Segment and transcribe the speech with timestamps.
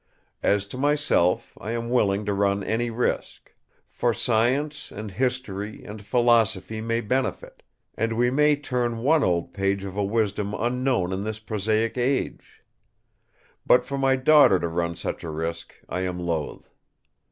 [0.41, 3.53] As to myself, I am willing to run any risk.
[3.87, 7.61] For science, and history, and philosophy may benefit;
[7.93, 12.63] and we may turn one old page of a wisdom unknown in this prosaic age.
[13.63, 16.71] But for my daughter to run such a risk I am loth.